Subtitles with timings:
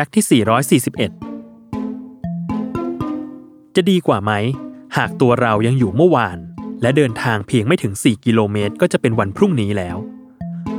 [0.00, 0.96] ฟกต์ที่ 441
[3.76, 4.32] จะดีกว่าไหม
[4.96, 6.38] หากตัวเรายังอยู่เมื่อวาน
[6.82, 9.96] และเดินทางเพียงไม่ถึง 4 กิโลเมตร ก็จะเป็นวันพรุ่งนี้แล้ว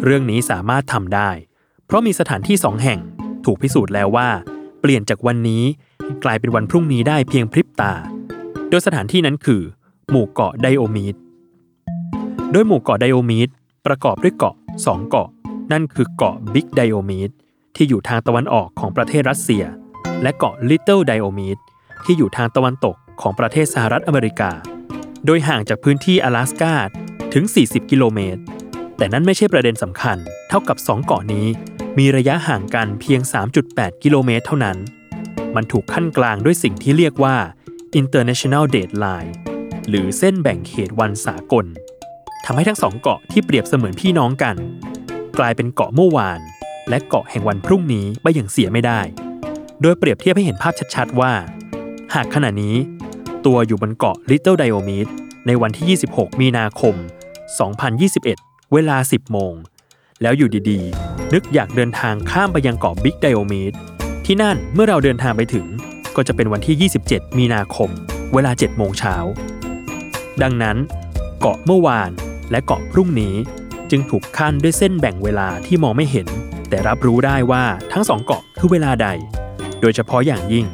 [0.03, 1.29] เรื่องนี้สามารถทำได้
[1.85, 2.99] เพราะมีสถานที่สองแห่ง
[3.45, 4.29] ถูกพิสูจน์แล้วว่า
[4.81, 5.63] เปลี่ยนจากวันนี้
[6.23, 7.93] กลายเป็นวันพรุ่งนี้ได้เพียงพริบตา
[8.69, 9.61] โดยสถานที่นั้นคือ
[10.09, 11.15] หมู่เกาะไดโอมีด
[12.51, 13.49] โดยหมู่เกาะไดโอมีด
[13.85, 14.55] ประกอบด้วยเกาะ
[14.85, 15.29] สองเกาะ
[15.71, 17.31] นั่นคือเกาะบิ๊กไดโอมีด
[17.77, 19.63] ที่อยู่ทางตะวันออกของประเทศรัสเซีย
[20.21, 21.57] และเกาะลิตเติลไดโอมีด
[22.05, 24.51] ที่อยู่ทางตะวันตกของประเทศสหรัฐอเมริกา
[25.25, 26.73] โดยห่างจากพื้นที่阿拉สกา
[27.33, 28.41] ถึง 40 กิโลเมตร
[28.97, 30.17] แต่นั่นไม่ใช่ประเด็นสำคัญ
[30.49, 31.47] เท่ากับ 2 เกาะนี้
[31.97, 33.21] มีระยะห่างกันเพียง
[33.63, 34.77] 3.8 กิโลเมตรเท่านั้น
[35.55, 37.35] มันถูกขั้นกลางด้วยสิ่งที่เรียกว่า
[38.01, 39.31] International Date Line
[39.89, 41.65] หรือเส้นแบ่งเขตวันสากล
[42.45, 44.55] ทำให้ทั้งสองเกาะที่เปรียบเสมือนพี่น้องกัน
[45.39, 46.41] กลายเป็นเกาะเมื่อวาน
[46.89, 49.01] และเกาะแห่งวันพรุ่งนี้ไปอย่างเสียไม่ได้
[49.81, 51.33] โดยเปรียบเทียบให้เห็นภาพชัดๆว่า
[52.13, 52.75] หากขณะนี้
[53.45, 55.11] ตัวอยู่บนเกาะ Little Diomede
[55.47, 56.95] ในวันที่ 26 มีนาคม
[57.83, 59.53] 2021 เวลา 10 โมง
[60.21, 63.77] แล้วอยู่ดีๆ นึกอยากเดินทางข้ามไปยังเกาะ Big Diomede
[64.25, 65.65] ที่นั่นเมื่อเราเดินทางไปถึง
[66.15, 67.89] ก็จะเป็นวันที่ 27 มีนาคม
[68.33, 69.15] เวลา 7 โมงเช้า
[70.41, 70.77] ดังนั้น
[71.39, 72.11] เกาะเมื่อวาน
[72.51, 73.35] และเกาะพรุ่งนี้
[73.91, 76.27] จึงถูกขั้นด้วยเส้นแบ่งเวลาที่มองไม่เห็น
[76.69, 79.07] แต่รับรู้ได้ว่าทั้งสองเกาะคือเวลาใด
[79.81, 80.65] โดยเฉพาะอย่างยิ่ง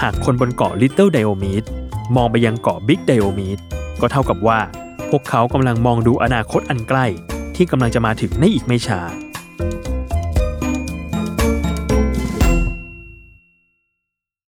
[0.00, 1.68] หากคนบนเกาะ Little Diomede
[2.16, 3.62] มองไปยังเกาะ Big Diomede
[4.00, 4.58] ก็เท่ากับว่า
[5.10, 7.06] พวกเขากำลังมองดูอนาคตอันใกล้
[7.56, 9.00] ที่กำลังจะมาถึงในอีกไม่ช้า